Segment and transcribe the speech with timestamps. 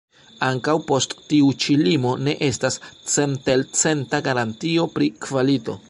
[0.45, 2.79] Ankaŭ post tiu ĉi limo ne estas
[3.17, 5.79] centelcenta garantio pri kvalito.